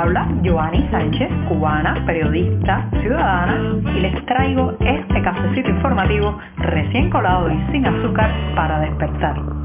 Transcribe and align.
Habla 0.00 0.26
Joanny 0.42 0.88
Sánchez, 0.90 1.28
cubana, 1.46 2.02
periodista, 2.06 2.88
ciudadana, 3.02 3.82
y 3.94 4.00
les 4.00 4.24
traigo 4.24 4.72
este 4.80 5.20
cafecito 5.20 5.68
informativo 5.68 6.38
recién 6.56 7.10
colado 7.10 7.50
y 7.50 7.60
sin 7.70 7.84
azúcar 7.84 8.30
para 8.54 8.80
despertar. 8.80 9.59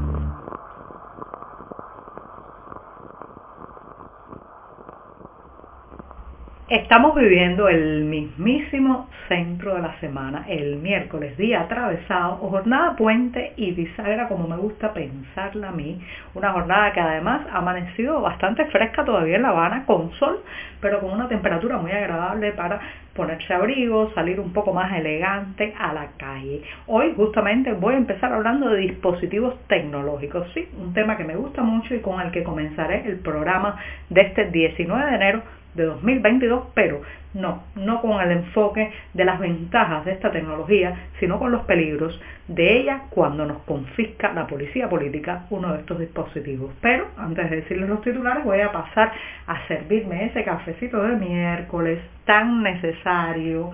Estamos 6.68 7.14
viviendo 7.14 7.68
el 7.68 8.02
mismísimo 8.06 9.08
centro 9.28 9.76
de 9.76 9.82
la 9.82 10.00
semana, 10.00 10.46
el 10.48 10.78
miércoles, 10.78 11.38
día 11.38 11.60
atravesado, 11.60 12.38
jornada 12.38 12.96
puente 12.96 13.52
y 13.56 13.70
bisagra 13.70 14.26
como 14.26 14.48
me 14.48 14.56
gusta 14.56 14.92
pensarla 14.92 15.68
a 15.68 15.72
mí. 15.72 16.00
Una 16.34 16.50
jornada 16.50 16.92
que 16.92 16.98
además 16.98 17.46
ha 17.52 17.58
amanecido 17.58 18.20
bastante 18.20 18.64
fresca 18.64 19.04
todavía 19.04 19.36
en 19.36 19.42
La 19.42 19.50
Habana, 19.50 19.86
con 19.86 20.10
sol, 20.14 20.40
pero 20.80 20.98
con 20.98 21.12
una 21.12 21.28
temperatura 21.28 21.78
muy 21.78 21.92
agradable 21.92 22.50
para 22.50 22.80
ponerse 23.14 23.54
abrigo, 23.54 24.12
salir 24.14 24.40
un 24.40 24.52
poco 24.52 24.72
más 24.72 24.92
elegante 24.92 25.72
a 25.78 25.92
la 25.92 26.08
calle. 26.16 26.62
Hoy 26.88 27.14
justamente 27.14 27.74
voy 27.74 27.94
a 27.94 27.98
empezar 27.98 28.32
hablando 28.32 28.70
de 28.70 28.80
dispositivos 28.80 29.54
tecnológicos, 29.68 30.48
sí, 30.52 30.68
un 30.76 30.92
tema 30.92 31.16
que 31.16 31.22
me 31.22 31.36
gusta 31.36 31.62
mucho 31.62 31.94
y 31.94 32.00
con 32.00 32.20
el 32.20 32.32
que 32.32 32.42
comenzaré 32.42 33.06
el 33.06 33.20
programa 33.20 33.76
de 34.10 34.22
este 34.22 34.50
19 34.50 35.10
de 35.10 35.14
enero 35.14 35.42
de 35.76 35.84
2022, 35.84 36.68
pero 36.74 37.02
no, 37.34 37.64
no 37.74 38.00
con 38.00 38.20
el 38.20 38.30
enfoque 38.30 38.90
de 39.12 39.24
las 39.24 39.38
ventajas 39.38 40.04
de 40.04 40.12
esta 40.12 40.32
tecnología, 40.32 40.96
sino 41.20 41.38
con 41.38 41.52
los 41.52 41.64
peligros 41.66 42.18
de 42.48 42.78
ella 42.78 43.02
cuando 43.10 43.44
nos 43.44 43.58
confisca 43.64 44.32
la 44.32 44.46
policía 44.46 44.88
política 44.88 45.44
uno 45.50 45.72
de 45.72 45.80
estos 45.80 45.98
dispositivos. 45.98 46.72
Pero 46.80 47.06
antes 47.18 47.50
de 47.50 47.56
decirles 47.56 47.88
los 47.88 48.00
titulares, 48.02 48.44
voy 48.44 48.60
a 48.60 48.72
pasar 48.72 49.12
a 49.46 49.66
servirme 49.68 50.26
ese 50.26 50.44
cafecito 50.44 51.02
de 51.02 51.16
miércoles 51.16 52.00
tan 52.24 52.62
necesario, 52.62 53.70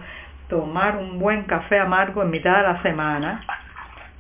tomar 0.48 0.96
un 0.96 1.18
buen 1.18 1.44
café 1.44 1.78
amargo 1.78 2.22
en 2.22 2.30
mitad 2.30 2.58
de 2.58 2.62
la 2.64 2.82
semana 2.82 3.42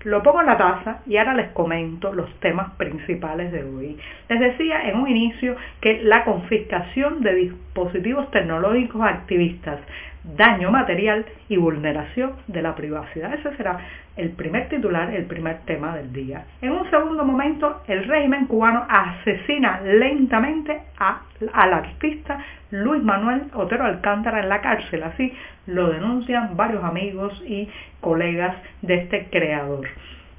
lo 0.04 0.22
pongo 0.22 0.40
en 0.40 0.46
la 0.46 0.56
taza 0.56 1.00
y 1.06 1.16
ahora 1.16 1.34
les 1.34 1.50
comento 1.50 2.12
los 2.12 2.32
temas 2.40 2.72
principales 2.76 3.52
de 3.52 3.64
hoy. 3.64 3.98
Les 4.28 4.40
decía 4.40 4.88
en 4.88 4.98
un 4.98 5.08
inicio 5.08 5.56
que 5.80 6.02
la 6.02 6.24
confiscación 6.24 7.22
de 7.22 7.34
dispositivos 7.34 8.30
tecnológicos 8.30 9.02
activistas 9.02 9.80
daño 10.24 10.70
material 10.70 11.24
y 11.48 11.56
vulneración 11.56 12.32
de 12.46 12.62
la 12.62 12.74
privacidad. 12.74 13.34
Ese 13.34 13.56
será 13.56 13.78
el 14.16 14.30
primer 14.30 14.68
titular, 14.68 15.12
el 15.14 15.24
primer 15.24 15.60
tema 15.60 15.96
del 15.96 16.12
día. 16.12 16.44
En 16.60 16.72
un 16.72 16.88
segundo 16.90 17.24
momento, 17.24 17.82
el 17.88 18.04
régimen 18.06 18.46
cubano 18.46 18.84
asesina 18.88 19.80
lentamente 19.80 20.82
al 20.98 21.72
artista 21.72 22.38
Luis 22.70 23.02
Manuel 23.02 23.44
Otero 23.54 23.84
Alcántara 23.84 24.40
en 24.40 24.48
la 24.48 24.60
cárcel. 24.60 25.02
Así 25.02 25.32
lo 25.66 25.88
denuncian 25.88 26.56
varios 26.56 26.84
amigos 26.84 27.42
y 27.46 27.68
colegas 28.00 28.56
de 28.82 28.94
este 28.94 29.26
creador. 29.30 29.86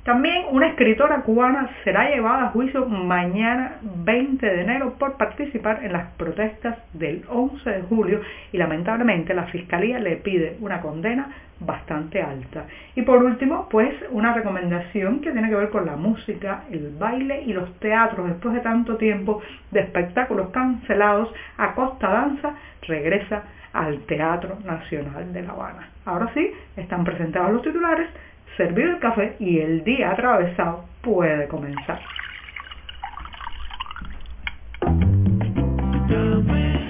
También 0.03 0.47
una 0.51 0.67
escritora 0.67 1.21
cubana 1.21 1.69
será 1.85 2.09
llevada 2.09 2.47
a 2.47 2.49
juicio 2.49 2.85
mañana 2.85 3.77
20 3.81 4.45
de 4.45 4.61
enero 4.61 4.95
por 4.99 5.15
participar 5.15 5.79
en 5.81 5.93
las 5.93 6.11
protestas 6.17 6.77
del 6.91 7.23
11 7.29 7.69
de 7.69 7.81
julio 7.83 8.19
y 8.51 8.57
lamentablemente 8.57 9.33
la 9.33 9.45
fiscalía 9.45 9.99
le 9.99 10.17
pide 10.17 10.57
una 10.59 10.81
condena 10.81 11.29
bastante 11.61 12.21
alta. 12.21 12.65
Y 12.95 13.03
por 13.03 13.23
último, 13.23 13.69
pues 13.69 13.93
una 14.11 14.33
recomendación 14.33 15.21
que 15.21 15.31
tiene 15.31 15.47
que 15.47 15.55
ver 15.55 15.69
con 15.69 15.85
la 15.85 15.95
música, 15.95 16.63
el 16.69 16.93
baile 16.99 17.43
y 17.43 17.53
los 17.53 17.73
teatros. 17.79 18.27
Después 18.27 18.55
de 18.55 18.59
tanto 18.59 18.97
tiempo 18.97 19.41
de 19.71 19.79
espectáculos 19.79 20.49
cancelados, 20.49 21.33
Acosta 21.57 22.09
Danza 22.09 22.55
regresa 22.81 23.43
al 23.71 23.99
Teatro 24.01 24.57
Nacional 24.65 25.31
de 25.31 25.43
La 25.43 25.53
Habana. 25.53 25.89
Ahora 26.03 26.29
sí, 26.33 26.51
están 26.75 27.05
presentados 27.05 27.53
los 27.53 27.61
titulares 27.61 28.09
servir 28.57 28.85
el 28.85 28.99
café 28.99 29.35
y 29.39 29.59
el 29.59 29.83
día 29.83 30.11
atravesado 30.11 30.85
puede 31.01 31.47
comenzar. 31.47 31.99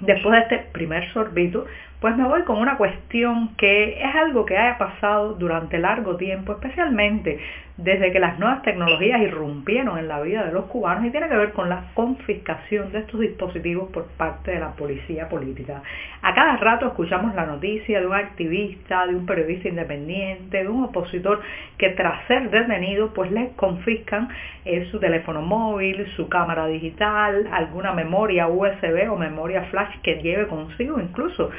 Después 0.00 0.32
de 0.32 0.40
este 0.40 0.58
primer 0.72 1.12
sorbito, 1.12 1.66
pues 2.00 2.16
me 2.16 2.24
voy 2.24 2.44
con 2.44 2.56
una 2.56 2.78
cuestión 2.78 3.54
que 3.56 4.00
es 4.00 4.14
algo 4.14 4.46
que 4.46 4.56
haya 4.56 4.78
pasado 4.78 5.34
durante 5.34 5.78
largo 5.78 6.16
tiempo, 6.16 6.52
especialmente 6.52 7.38
desde 7.78 8.10
que 8.10 8.18
las 8.18 8.40
nuevas 8.40 8.62
tecnologías 8.62 9.22
irrumpieron 9.22 9.98
en 9.98 10.08
la 10.08 10.20
vida 10.20 10.44
de 10.44 10.52
los 10.52 10.64
cubanos 10.64 11.04
y 11.06 11.10
tiene 11.10 11.28
que 11.28 11.36
ver 11.36 11.52
con 11.52 11.68
la 11.68 11.84
confiscación 11.94 12.90
de 12.90 12.98
estos 12.98 13.20
dispositivos 13.20 13.88
por 13.90 14.06
parte 14.08 14.50
de 14.50 14.58
la 14.58 14.72
policía 14.72 15.28
política. 15.28 15.80
A 16.20 16.34
cada 16.34 16.56
rato 16.56 16.88
escuchamos 16.88 17.36
la 17.36 17.46
noticia 17.46 18.00
de 18.00 18.06
un 18.06 18.14
activista, 18.14 19.06
de 19.06 19.14
un 19.14 19.26
periodista 19.26 19.68
independiente, 19.68 20.64
de 20.64 20.68
un 20.68 20.84
opositor 20.84 21.40
que 21.78 21.90
tras 21.90 22.26
ser 22.26 22.50
detenido 22.50 23.14
pues 23.14 23.30
les 23.30 23.52
confiscan 23.52 24.28
eh, 24.64 24.88
su 24.90 24.98
teléfono 24.98 25.40
móvil, 25.40 26.04
su 26.16 26.28
cámara 26.28 26.66
digital, 26.66 27.48
alguna 27.52 27.92
memoria 27.92 28.48
USB 28.48 29.08
o 29.08 29.16
memoria 29.16 29.62
flash 29.70 30.00
que 30.02 30.20
lleve 30.20 30.48
consigo 30.48 30.98
incluso 30.98 31.50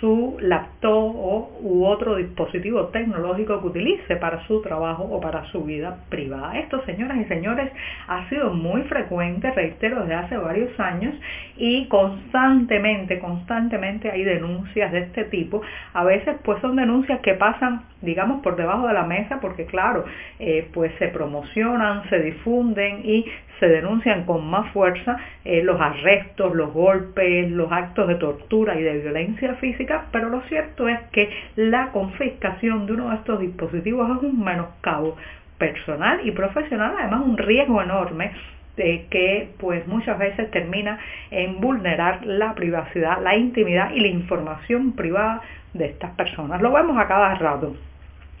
su 0.00 0.36
laptop 0.40 1.14
o, 1.16 1.58
u 1.60 1.84
otro 1.86 2.16
dispositivo 2.16 2.86
tecnológico 2.86 3.60
que 3.60 3.66
utilice 3.68 4.16
para 4.16 4.46
su 4.46 4.60
trabajo 4.62 5.04
o 5.04 5.20
para 5.20 5.44
su 5.46 5.64
vida 5.64 5.98
privada. 6.08 6.58
Esto, 6.58 6.84
señoras 6.84 7.18
y 7.18 7.24
señores, 7.24 7.70
ha 8.08 8.28
sido 8.28 8.52
muy 8.52 8.82
frecuente, 8.82 9.50
reitero, 9.50 10.00
desde 10.00 10.14
hace 10.14 10.36
varios 10.36 10.78
años 10.78 11.14
y 11.56 11.86
constantemente, 11.86 13.18
constantemente 13.18 14.10
hay 14.10 14.24
denuncias 14.24 14.92
de 14.92 15.00
este 15.00 15.24
tipo. 15.24 15.62
A 15.94 16.04
veces 16.04 16.36
pues 16.44 16.60
son 16.60 16.76
denuncias 16.76 17.20
que 17.20 17.34
pasan, 17.34 17.82
digamos, 18.02 18.42
por 18.42 18.56
debajo 18.56 18.88
de 18.88 18.94
la 18.94 19.04
mesa 19.04 19.40
porque 19.40 19.66
claro, 19.66 20.04
eh, 20.38 20.68
pues 20.72 20.92
se 20.98 21.08
promocionan, 21.08 22.08
se 22.10 22.20
difunden 22.20 23.00
y 23.04 23.24
se 23.58 23.68
denuncian 23.68 24.24
con 24.24 24.46
más 24.46 24.70
fuerza 24.72 25.16
eh, 25.44 25.62
los 25.62 25.80
arrestos, 25.80 26.54
los 26.54 26.72
golpes, 26.72 27.50
los 27.50 27.70
actos 27.72 28.08
de 28.08 28.16
tortura 28.16 28.78
y 28.78 28.82
de 28.82 28.98
violencia 28.98 29.54
física, 29.54 29.85
pero 30.12 30.28
lo 30.28 30.40
cierto 30.42 30.88
es 30.88 31.00
que 31.12 31.30
la 31.56 31.90
confiscación 31.92 32.86
de 32.86 32.92
uno 32.92 33.10
de 33.10 33.16
estos 33.16 33.40
dispositivos 33.40 34.16
es 34.16 34.22
un 34.22 34.42
menoscabo 34.42 35.16
personal 35.58 36.20
y 36.24 36.30
profesional, 36.32 36.94
además 36.98 37.22
un 37.24 37.38
riesgo 37.38 37.82
enorme 37.82 38.32
de 38.76 39.06
que 39.10 39.48
pues 39.58 39.86
muchas 39.86 40.18
veces 40.18 40.50
termina 40.50 40.98
en 41.30 41.60
vulnerar 41.60 42.24
la 42.26 42.54
privacidad, 42.54 43.22
la 43.22 43.36
intimidad 43.36 43.90
y 43.92 44.00
la 44.00 44.08
información 44.08 44.92
privada 44.92 45.40
de 45.72 45.86
estas 45.86 46.10
personas. 46.12 46.60
Lo 46.60 46.72
vemos 46.72 46.98
a 46.98 47.08
cada 47.08 47.34
rato. 47.34 47.74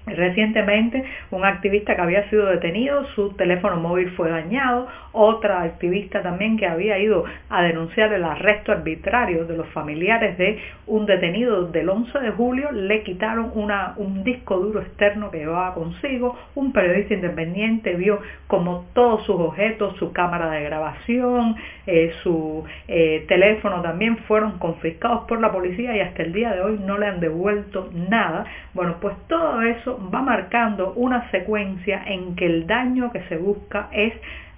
Recientemente, 0.06 1.04
un 1.32 1.44
activista 1.44 1.96
que 1.96 2.02
había 2.02 2.30
sido 2.30 2.46
detenido, 2.46 3.04
su 3.16 3.30
teléfono 3.30 3.76
móvil 3.76 4.10
fue 4.10 4.30
dañado, 4.30 4.86
otra 5.10 5.62
activista 5.62 6.22
también 6.22 6.56
que 6.56 6.66
había 6.66 6.96
ido 6.98 7.24
a 7.50 7.62
denunciar 7.62 8.12
el 8.12 8.22
arresto 8.22 8.70
arbitrario 8.70 9.46
de 9.46 9.56
los 9.56 9.66
familiares 9.70 10.38
de 10.38 10.60
un 10.86 11.06
detenido 11.06 11.66
del 11.66 11.88
11 11.88 12.20
de 12.20 12.30
julio, 12.30 12.70
le 12.70 13.02
quitaron 13.02 13.50
una, 13.54 13.94
un 13.96 14.22
disco 14.22 14.58
duro 14.58 14.80
externo 14.80 15.30
que 15.32 15.38
llevaba 15.38 15.74
consigo, 15.74 16.38
un 16.54 16.72
periodista 16.72 17.14
independiente 17.14 17.94
vio 17.94 18.20
como 18.46 18.86
todos 18.94 19.24
sus 19.24 19.40
objetos, 19.40 19.96
su 19.96 20.12
cámara 20.12 20.50
de 20.50 20.62
grabación, 20.62 21.56
eh, 21.86 22.12
su 22.22 22.64
eh, 22.86 23.24
teléfono 23.26 23.82
también 23.82 24.18
fueron 24.18 24.58
confiscados 24.58 25.24
por 25.26 25.40
la 25.40 25.50
policía 25.50 25.96
y 25.96 26.00
hasta 26.00 26.22
el 26.22 26.32
día 26.32 26.52
de 26.52 26.60
hoy 26.60 26.78
no 26.78 26.96
le 26.96 27.06
han 27.06 27.18
devuelto 27.18 27.90
nada. 27.92 28.44
Bueno, 28.72 28.96
pues 29.00 29.16
todo 29.28 29.62
eso 29.62 29.95
va 30.12 30.22
marcando 30.22 30.92
una 30.94 31.30
secuencia 31.30 32.02
en 32.06 32.36
que 32.36 32.46
el 32.46 32.66
daño 32.66 33.10
que 33.12 33.22
se 33.28 33.36
busca 33.36 33.88
es 33.92 34.12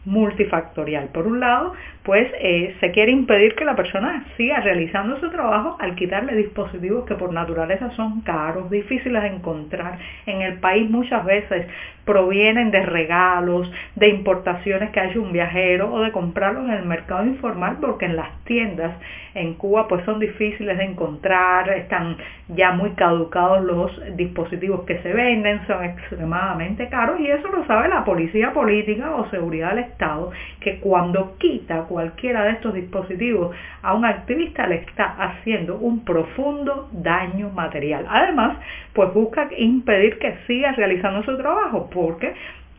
multifactorial. 0.04 1.08
Por 1.08 1.26
un 1.26 1.40
lado, 1.40 1.74
pues 2.02 2.26
eh, 2.40 2.74
se 2.80 2.90
quiere 2.92 3.12
impedir 3.12 3.54
que 3.54 3.64
la 3.64 3.76
persona 3.76 4.24
siga 4.36 4.60
realizando 4.60 5.20
su 5.20 5.30
trabajo 5.30 5.76
al 5.80 5.94
quitarle 5.94 6.34
dispositivos 6.34 7.04
que 7.04 7.14
por 7.14 7.32
naturaleza 7.32 7.90
son 7.90 8.22
caros, 8.22 8.70
difíciles 8.70 9.22
de 9.22 9.28
encontrar. 9.28 9.98
En 10.26 10.40
el 10.42 10.58
país 10.60 10.88
muchas 10.88 11.24
veces 11.24 11.66
provienen 12.08 12.70
de 12.70 12.86
regalos, 12.86 13.70
de 13.94 14.08
importaciones 14.08 14.88
que 14.92 14.98
ha 14.98 15.10
hecho 15.10 15.20
un 15.20 15.30
viajero 15.30 15.92
o 15.92 16.00
de 16.00 16.10
comprarlos 16.10 16.64
en 16.64 16.72
el 16.72 16.86
mercado 16.86 17.26
informal 17.26 17.76
porque 17.82 18.06
en 18.06 18.16
las 18.16 18.30
tiendas 18.44 18.92
en 19.34 19.52
Cuba 19.54 19.86
pues 19.88 20.06
son 20.06 20.18
difíciles 20.18 20.78
de 20.78 20.84
encontrar, 20.84 21.68
están 21.68 22.16
ya 22.48 22.72
muy 22.72 22.92
caducados 22.92 23.62
los 23.62 24.16
dispositivos 24.16 24.86
que 24.86 25.02
se 25.02 25.12
venden, 25.12 25.60
son 25.66 25.84
extremadamente 25.84 26.88
caros 26.88 27.20
y 27.20 27.26
eso 27.26 27.46
lo 27.48 27.66
sabe 27.66 27.88
la 27.88 28.04
policía 28.06 28.54
política 28.54 29.14
o 29.14 29.28
seguridad 29.28 29.74
del 29.74 29.80
Estado 29.80 30.30
que 30.60 30.78
cuando 30.80 31.36
quita 31.36 31.82
cualquiera 31.82 32.44
de 32.44 32.52
estos 32.52 32.72
dispositivos 32.72 33.54
a 33.82 33.92
un 33.92 34.06
activista 34.06 34.66
le 34.66 34.76
está 34.76 35.14
haciendo 35.18 35.76
un 35.76 36.06
profundo 36.06 36.88
daño 36.90 37.50
material. 37.50 38.06
Además, 38.08 38.56
pues 38.94 39.12
busca 39.12 39.48
impedir 39.58 40.18
que 40.18 40.38
siga 40.46 40.72
realizando 40.72 41.22
su 41.22 41.36
trabajo 41.36 41.90
porque 42.00 42.34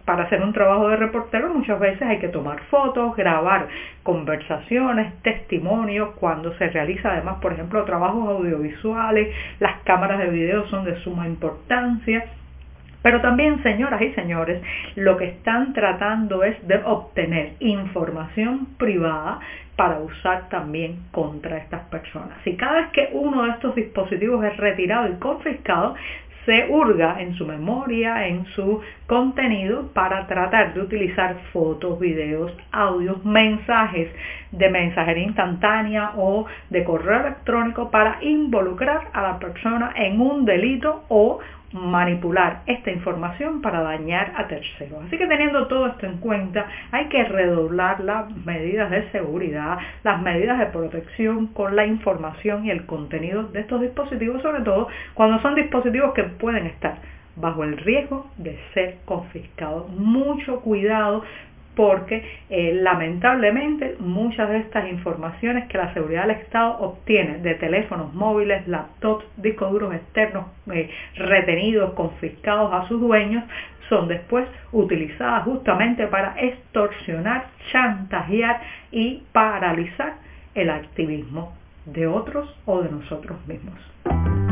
para 0.06 0.24
hacer 0.24 0.42
un 0.42 0.54
trabajo 0.54 0.90
de 0.90 0.96
reportero 0.96 1.54
muchas 1.54 1.80
veces 1.80 2.02
hay 2.02 2.18
que 2.18 2.30
tomar 2.30 2.62
fotos, 2.72 3.16
grabar 3.16 3.68
conversaciones, 4.02 5.14
testimonios, 5.22 6.16
cuando 6.16 6.52
se 6.58 6.70
realiza 6.70 7.12
además, 7.12 7.38
por 7.42 7.54
ejemplo, 7.54 7.84
trabajos 7.84 8.28
audiovisuales, 8.28 9.28
las 9.60 9.82
cámaras 9.82 10.20
de 10.20 10.30
video 10.30 10.68
son 10.70 10.86
de 10.86 11.00
suma 11.04 11.28
importancia. 11.28 12.26
Pero 13.04 13.22
también, 13.22 13.62
señoras 13.62 14.02
y 14.02 14.12
señores, 14.14 14.62
lo 14.96 15.16
que 15.16 15.26
están 15.26 15.74
tratando 15.74 16.44
es 16.44 16.56
de 16.68 16.82
obtener 16.84 17.54
información 17.60 18.68
privada 18.78 19.40
para 19.76 20.00
usar 20.00 20.50
también 20.50 21.04
contra 21.12 21.58
estas 21.58 21.84
personas. 21.88 22.40
Y 22.46 22.58
cada 22.58 22.82
vez 22.82 22.90
que 22.94 23.10
uno 23.14 23.44
de 23.44 23.52
estos 23.52 23.76
dispositivos 23.76 24.44
es 24.44 24.58
retirado 24.58 25.08
y 25.08 25.16
confiscado, 25.20 25.96
se 26.50 26.66
hurga 26.68 27.22
en 27.22 27.36
su 27.36 27.46
memoria, 27.46 28.28
en 28.28 28.44
su 28.56 28.82
contenido 29.06 29.90
para 29.94 30.26
tratar 30.26 30.74
de 30.74 30.82
utilizar 30.82 31.36
fotos, 31.54 32.00
videos, 32.00 32.52
audios, 32.72 33.24
mensajes 33.24 34.10
de 34.52 34.70
mensajería 34.70 35.26
instantánea 35.26 36.12
o 36.16 36.46
de 36.70 36.84
correo 36.84 37.22
electrónico 37.22 37.92
para 37.92 38.18
involucrar 38.22 39.10
a 39.14 39.22
la 39.22 39.40
persona 39.40 39.94
en 39.96 40.20
un 40.20 40.46
delito 40.46 41.04
o 41.10 41.40
manipular 41.72 42.62
esta 42.66 42.92
información 42.92 43.62
para 43.62 43.82
dañar 43.82 44.34
a 44.36 44.48
terceros. 44.48 45.06
Así 45.06 45.18
que 45.18 45.28
teniendo 45.28 45.68
todo 45.68 45.88
esto 45.88 46.06
en 46.06 46.18
cuenta, 46.18 46.66
hay 46.92 47.06
que 47.10 47.24
redoblar 47.24 48.00
las 48.00 48.36
medidas 48.46 48.90
de 48.90 49.10
seguridad, 49.12 49.78
las 50.04 50.22
medidas 50.22 50.58
de 50.60 50.66
protección 50.68 51.48
con 51.48 51.76
la 51.76 51.86
información 51.86 52.66
y 52.66 52.72
el 52.72 52.86
contenido 52.86 53.44
de 53.44 53.62
estos 53.62 53.82
dispositivos, 53.82 54.42
sobre 54.42 54.62
todo 54.64 54.88
cuando 55.14 55.40
son 55.42 55.56
dispositivos 55.56 56.14
que 56.14 56.24
pueden 56.24 56.66
estar 56.66 56.98
bajo 57.36 57.64
el 57.64 57.78
riesgo 57.78 58.28
de 58.38 58.58
ser 58.74 58.98
confiscados. 59.06 59.90
Mucho 59.90 60.62
cuidado 60.62 61.24
porque 61.80 62.22
eh, 62.50 62.78
lamentablemente 62.82 63.96
muchas 64.02 64.50
de 64.50 64.58
estas 64.58 64.90
informaciones 64.90 65.70
que 65.70 65.78
la 65.78 65.94
seguridad 65.94 66.24
del 66.24 66.36
Estado 66.36 66.78
obtiene 66.80 67.38
de 67.38 67.56
teléfonos 67.56 68.14
móviles, 68.14 68.68
laptops, 68.68 69.24
discos 69.38 69.72
duros 69.72 69.96
externos 69.96 70.48
eh, 70.74 70.90
retenidos, 71.16 71.94
confiscados 71.94 72.74
a 72.74 72.86
sus 72.90 73.00
dueños, 73.00 73.46
son 73.88 74.10
después 74.10 74.46
utilizadas 74.74 75.46
justamente 75.46 76.06
para 76.08 76.36
extorsionar, 76.38 77.46
chantajear 77.72 78.60
y 78.92 79.24
paralizar 79.32 80.16
el 80.56 80.72
activismo 80.72 81.54
de 81.86 82.08
otros 82.08 82.54
o 82.66 82.82
de 82.82 82.92
nosotros 82.92 83.38
mismos. 83.48 84.49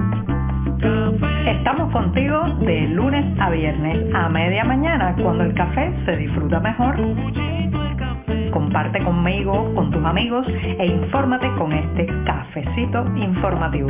Estamos 1.46 1.92
contigo 1.94 2.44
de 2.60 2.88
lunes 2.90 3.26
a 3.40 3.50
viernes 3.50 4.14
a 4.14 4.28
media 4.28 4.66
mañana 4.66 5.16
cuando 5.22 5.46
el 5.46 5.54
café 5.54 5.94
se 6.06 6.18
disfruta 6.18 6.60
mejor. 6.60 6.96
Comparte 8.52 9.02
conmigo, 9.04 9.74
con 9.76 9.92
tus 9.92 10.04
amigos 10.04 10.46
e 10.48 10.86
infórmate 10.86 11.50
con 11.58 11.72
este 11.72 12.06
cafecito 12.26 13.06
informativo. 13.16 13.90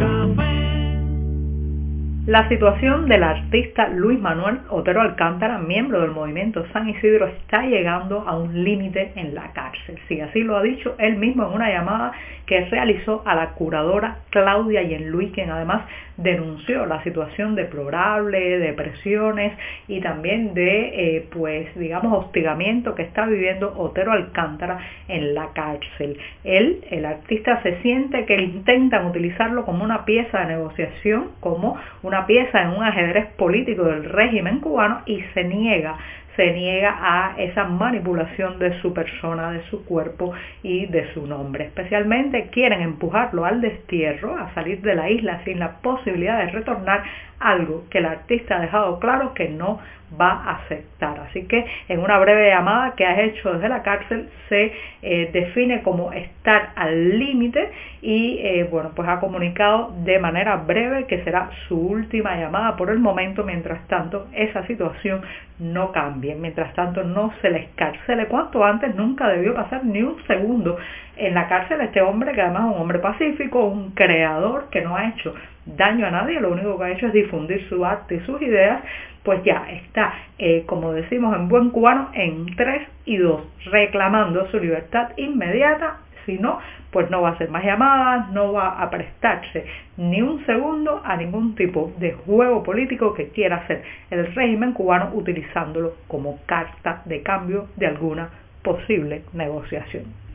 La 2.27 2.49
situación 2.49 3.07
del 3.07 3.23
artista 3.23 3.87
Luis 3.87 4.19
Manuel 4.19 4.59
Otero 4.69 4.99
Alcántara, 4.99 5.59
miembro 5.59 6.01
del 6.01 6.11
movimiento 6.11 6.65
San 6.73 6.89
Isidro, 6.89 7.25
está 7.25 7.61
llegando 7.61 8.25
a 8.27 8.37
un 8.37 8.65
límite 8.65 9.13
en 9.15 9.33
la 9.33 9.53
cárcel. 9.53 9.97
Sí, 10.09 10.19
así 10.19 10.43
lo 10.43 10.57
ha 10.57 10.61
dicho 10.61 10.95
él 10.99 11.15
mismo 11.15 11.47
en 11.47 11.53
una 11.53 11.69
llamada 11.69 12.11
que 12.45 12.65
realizó 12.65 13.23
a 13.25 13.33
la 13.33 13.51
curadora 13.51 14.17
Claudia 14.29 14.81
Yenluí, 14.81 15.31
quien 15.31 15.51
además 15.51 15.83
denunció 16.17 16.85
la 16.85 17.03
situación 17.03 17.55
deplorable, 17.55 18.59
de 18.59 18.73
presiones 18.73 19.53
y 19.87 20.01
también 20.01 20.53
de, 20.53 21.17
eh, 21.17 21.27
pues, 21.31 21.73
digamos, 21.75 22.25
hostigamiento 22.25 22.95
que 22.95 23.03
está 23.03 23.25
viviendo 23.25 23.73
Otero 23.77 24.11
Alcántara 24.11 24.79
en 25.07 25.33
la 25.33 25.53
cárcel. 25.53 26.17
Él, 26.43 26.83
el 26.89 27.05
artista, 27.05 27.61
se 27.61 27.81
siente 27.81 28.25
que 28.25 28.35
intentan 28.35 29.05
utilizarlo 29.05 29.63
como 29.65 29.83
una 29.83 30.05
pieza 30.05 30.39
de 30.39 30.55
negociación, 30.55 31.31
como 31.39 31.77
una 32.03 32.25
pieza 32.25 32.61
en 32.63 32.69
un 32.69 32.83
ajedrez 32.83 33.27
político 33.37 33.83
del 33.83 34.05
régimen 34.05 34.59
cubano 34.59 35.01
y 35.05 35.21
se 35.33 35.43
niega 35.43 35.97
se 36.37 36.53
niega 36.53 36.95
a 37.01 37.35
esa 37.37 37.65
manipulación 37.65 38.59
de 38.59 38.79
su 38.81 38.93
persona, 38.93 39.51
de 39.51 39.63
su 39.69 39.83
cuerpo 39.83 40.33
y 40.63 40.85
de 40.85 41.13
su 41.13 41.27
nombre. 41.27 41.65
Especialmente 41.65 42.47
quieren 42.51 42.81
empujarlo 42.81 43.43
al 43.43 43.59
destierro, 43.59 44.37
a 44.37 44.53
salir 44.53 44.81
de 44.81 44.95
la 44.95 45.09
isla 45.09 45.41
sin 45.43 45.59
la 45.59 45.81
posibilidad 45.81 46.37
de 46.37 46.51
retornar, 46.51 47.03
algo 47.39 47.85
que 47.89 47.99
el 47.99 48.05
artista 48.05 48.57
ha 48.57 48.61
dejado 48.61 48.99
claro 48.99 49.33
que 49.33 49.49
no 49.49 49.79
va 50.19 50.31
a 50.31 50.55
aceptar. 50.57 51.19
Así 51.19 51.47
que 51.47 51.65
en 51.89 51.99
una 51.99 52.17
breve 52.17 52.49
llamada 52.49 52.93
que 52.95 53.05
ha 53.05 53.21
hecho 53.21 53.53
desde 53.53 53.69
la 53.69 53.83
cárcel 53.83 54.29
se 54.47 54.73
eh, 55.01 55.29
define 55.33 55.81
como 55.83 56.13
estar 56.13 56.69
al 56.75 57.19
límite 57.19 57.69
y 58.01 58.37
eh, 58.39 58.67
bueno 58.71 58.91
pues 58.95 59.07
ha 59.09 59.19
comunicado 59.19 59.93
de 60.05 60.19
manera 60.19 60.55
breve 60.57 61.05
que 61.07 61.23
será 61.23 61.49
su 61.67 61.77
última 61.77 62.37
llamada 62.37 62.75
por 62.77 62.89
el 62.89 62.99
momento. 62.99 63.43
Mientras 63.43 63.85
tanto 63.87 64.27
esa 64.33 64.65
situación 64.65 65.21
no 65.59 65.91
cambie, 65.91 66.35
mientras 66.35 66.73
tanto 66.73 67.03
no 67.03 67.33
se 67.41 67.49
le 67.49 67.59
escarcele. 67.59 68.27
Cuanto 68.27 68.63
antes 68.63 68.95
nunca 68.95 69.27
debió 69.27 69.53
pasar 69.53 69.83
ni 69.83 70.01
un 70.01 70.15
segundo 70.25 70.77
en 71.17 71.33
la 71.33 71.47
cárcel 71.47 71.81
este 71.81 72.01
hombre 72.01 72.33
que 72.33 72.41
además 72.41 72.69
es 72.69 72.75
un 72.75 72.81
hombre 72.81 72.99
pacífico, 72.99 73.65
un 73.65 73.91
creador 73.91 74.69
que 74.69 74.81
no 74.81 74.95
ha 74.95 75.09
hecho 75.09 75.33
daño 75.65 76.05
a 76.05 76.11
nadie, 76.11 76.39
lo 76.39 76.51
único 76.51 76.77
que 76.77 76.83
ha 76.85 76.91
hecho 76.91 77.07
es 77.07 77.13
difundir 77.13 77.67
su 77.67 77.83
arte 77.85 78.15
y 78.15 78.19
sus 78.21 78.41
ideas, 78.41 78.81
pues 79.23 79.43
ya 79.43 79.65
está, 79.69 80.13
eh, 80.37 80.63
como 80.65 80.93
decimos 80.93 81.35
en 81.35 81.49
buen 81.49 81.69
cubano, 81.71 82.09
en 82.13 82.55
3 82.55 82.87
y 83.05 83.17
2, 83.17 83.41
reclamando 83.65 84.49
su 84.49 84.59
libertad 84.59 85.09
inmediata, 85.17 85.97
si 86.25 86.37
no, 86.37 86.59
pues 86.91 87.09
no 87.09 87.21
va 87.21 87.29
a 87.29 87.31
hacer 87.33 87.49
más 87.49 87.63
llamadas, 87.63 88.29
no 88.31 88.53
va 88.53 88.81
a 88.81 88.89
prestarse 88.89 89.65
ni 89.97 90.21
un 90.21 90.45
segundo 90.45 91.01
a 91.03 91.15
ningún 91.17 91.55
tipo 91.55 91.91
de 91.97 92.13
juego 92.13 92.63
político 92.63 93.13
que 93.13 93.29
quiera 93.29 93.57
hacer 93.57 93.83
el 94.09 94.33
régimen 94.33 94.73
cubano 94.73 95.11
utilizándolo 95.13 95.95
como 96.07 96.39
carta 96.45 97.01
de 97.05 97.21
cambio 97.23 97.67
de 97.75 97.87
alguna 97.87 98.29
posible 98.61 99.23
negociación. 99.33 100.26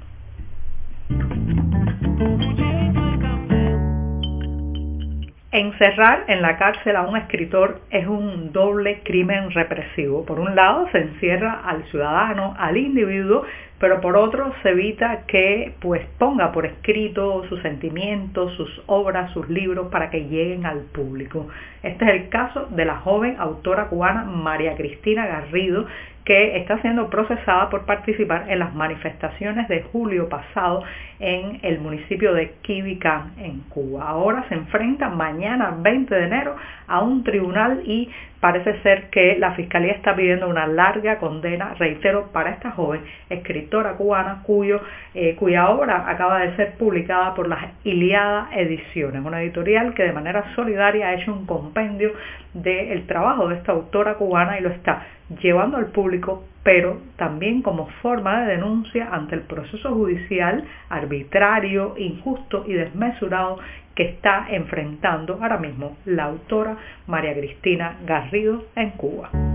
Encerrar 5.52 6.25
en 6.29 6.41
la 6.41 6.57
cárcel 6.57 6.97
a 6.97 7.02
un 7.02 7.14
escritor 7.17 7.83
es 7.91 8.07
un 8.07 8.52
doble 8.52 9.00
crimen 9.05 9.50
represivo. 9.50 10.25
Por 10.25 10.41
un 10.41 10.55
lado, 10.55 10.88
se 10.93 10.99
encierra 10.99 11.61
al 11.67 11.85
ciudadano, 11.91 12.55
al 12.59 12.79
individuo, 12.79 13.45
pero 13.79 14.00
por 14.00 14.17
otro 14.17 14.55
se 14.62 14.71
evita 14.71 15.26
que 15.26 15.75
pues 15.81 16.07
ponga 16.17 16.52
por 16.52 16.64
escrito 16.64 17.45
sus 17.50 17.61
sentimientos, 17.61 18.55
sus 18.55 18.83
obras, 18.87 19.31
sus 19.33 19.47
libros 19.50 19.88
para 19.91 20.09
que 20.09 20.25
lleguen 20.25 20.64
al 20.64 20.85
público. 20.85 21.49
Este 21.83 22.05
es 22.07 22.11
el 22.12 22.29
caso 22.31 22.69
de 22.71 22.85
la 22.85 22.97
joven 23.00 23.37
autora 23.38 23.88
cubana 23.88 24.25
María 24.25 24.75
Cristina 24.76 25.26
Garrido, 25.26 25.85
que 26.25 26.57
está 26.57 26.81
siendo 26.81 27.11
procesada 27.11 27.69
por 27.69 27.85
participar 27.85 28.47
en 28.49 28.61
las 28.61 28.75
manifestaciones 28.75 29.69
de 29.69 29.83
julio 29.83 30.29
pasado 30.29 30.85
en 31.19 31.59
el 31.62 31.81
municipio 31.81 32.33
de 32.35 32.52
Quibicán, 32.62 33.33
en 33.38 33.61
Cuba. 33.69 34.09
Ahora 34.09 34.45
se 34.49 34.55
enfrenta 34.55 35.09
mañana 35.09 35.75
20 35.79 36.14
de 36.14 36.25
enero 36.25 36.57
a 36.87 37.00
un 37.00 37.25
tribunal 37.25 37.83
y 37.85 38.09
parece 38.42 38.82
ser 38.82 39.08
que 39.11 39.37
la 39.38 39.52
Fiscalía 39.52 39.92
está 39.92 40.16
pidiendo 40.16 40.49
una 40.49 40.66
larga 40.66 41.18
condena, 41.18 41.75
reitero, 41.78 42.32
para 42.32 42.50
esta 42.50 42.72
joven 42.72 43.02
escritora 43.30 43.92
cubana 43.92 44.42
cuyo, 44.42 44.80
eh, 45.14 45.37
cuya 45.37 45.70
obra 45.70 46.11
acaba 46.11 46.40
de 46.40 46.56
ser 46.56 46.72
publicada 46.72 47.34
por 47.37 47.46
las 47.46 47.61
Iliada 47.84 48.49
Ediciones, 48.52 49.25
una 49.25 49.40
editorial 49.40 49.94
que 49.94 50.02
de 50.02 50.12
manera 50.12 50.56
solidaria 50.56 51.06
ha 51.06 51.14
hecho 51.14 51.32
un 51.32 51.46
compendio 51.46 52.14
del 52.52 53.06
trabajo 53.06 53.46
de 53.46 53.54
esta 53.54 53.70
autora 53.70 54.14
cubana 54.14 54.58
y 54.58 54.62
lo 54.62 54.70
está 54.70 55.06
llevando 55.40 55.76
al 55.76 55.87
público, 55.92 56.42
pero 56.64 57.00
también 57.14 57.62
como 57.62 57.87
forma 58.02 58.40
de 58.40 58.56
denuncia 58.56 59.08
ante 59.12 59.37
el 59.37 59.42
proceso 59.42 59.94
judicial 59.94 60.64
arbitrario, 60.88 61.94
injusto 61.96 62.64
y 62.66 62.72
desmesurado 62.72 63.61
está 64.02 64.47
enfrentando 64.50 65.38
ahora 65.40 65.59
mismo 65.59 65.97
la 66.04 66.25
autora 66.25 66.76
María 67.06 67.35
Cristina 67.35 67.99
Garrido 68.04 68.64
en 68.76 68.90
Cuba. 68.90 69.51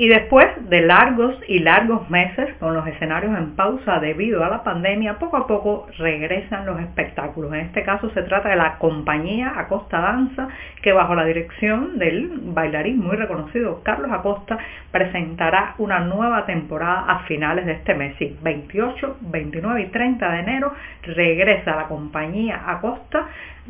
Y 0.00 0.08
después 0.08 0.46
de 0.70 0.80
largos 0.80 1.34
y 1.46 1.58
largos 1.58 2.08
meses 2.08 2.54
con 2.58 2.72
los 2.72 2.86
escenarios 2.86 3.36
en 3.36 3.54
pausa 3.54 4.00
debido 4.00 4.42
a 4.42 4.48
la 4.48 4.64
pandemia, 4.64 5.18
poco 5.18 5.36
a 5.36 5.46
poco 5.46 5.88
regresan 5.98 6.64
los 6.64 6.80
espectáculos. 6.80 7.52
En 7.52 7.60
este 7.66 7.82
caso 7.82 8.08
se 8.14 8.22
trata 8.22 8.48
de 8.48 8.56
la 8.56 8.78
compañía 8.78 9.52
Acosta 9.58 10.00
Danza, 10.00 10.48
que 10.80 10.94
bajo 10.94 11.14
la 11.14 11.26
dirección 11.26 11.98
del 11.98 12.30
bailarín 12.44 12.98
muy 12.98 13.14
reconocido 13.14 13.82
Carlos 13.82 14.10
Acosta 14.10 14.56
presentará 14.90 15.74
una 15.76 16.00
nueva 16.00 16.46
temporada 16.46 17.04
a 17.06 17.18
finales 17.24 17.66
de 17.66 17.72
este 17.72 17.92
mes. 17.92 18.14
Sí, 18.18 18.38
28, 18.40 19.18
29 19.20 19.82
y 19.82 19.86
30 19.88 20.32
de 20.32 20.38
enero 20.40 20.72
regresa 21.02 21.76
la 21.76 21.88
compañía 21.88 22.62
Acosta 22.66 23.26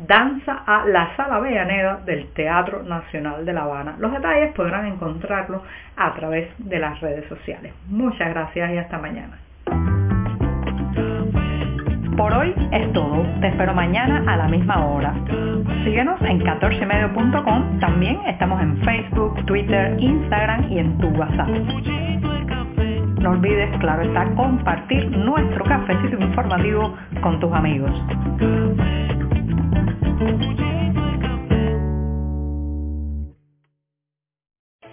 Danza 0.07 0.63
a 0.67 0.85
la 0.87 1.15
Sala 1.17 1.37
Avellaneda 1.37 2.01
del 2.05 2.33
Teatro 2.33 2.83
Nacional 2.83 3.45
de 3.45 3.53
La 3.53 3.63
Habana. 3.63 3.97
Los 3.99 4.13
detalles 4.13 4.53
podrán 4.55 4.87
encontrarlos 4.87 5.63
a 5.97 6.15
través 6.15 6.49
de 6.59 6.79
las 6.79 7.01
redes 7.01 7.29
sociales. 7.29 7.75
Muchas 7.89 8.31
gracias 8.31 8.71
y 8.73 8.79
hasta 8.79 8.99
mañana. 8.99 9.39
Por 12.17 12.33
hoy 12.35 12.55
es 12.73 12.93
todo. 12.93 13.25
Te 13.41 13.49
espero 13.49 13.73
mañana 13.73 14.25
a 14.27 14.37
la 14.37 14.49
misma 14.49 14.85
hora. 14.85 15.15
Síguenos 15.85 16.21
en 16.23 16.41
14medio.com. 16.41 17.81
También 17.81 18.21
estamos 18.27 18.61
en 18.61 18.77
Facebook, 18.83 19.45
Twitter, 19.47 19.97
Instagram 19.99 20.71
y 20.71 20.79
en 20.79 20.99
tu 20.99 21.09
WhatsApp. 21.09 21.49
No 23.21 23.33
olvides, 23.33 23.71
claro 23.81 24.03
está, 24.03 24.25
compartir 24.35 25.11
nuestro 25.11 25.65
cafecito 25.65 26.17
informativo 26.19 26.95
con 27.23 27.39
tus 27.39 27.53
amigos. 27.53 27.93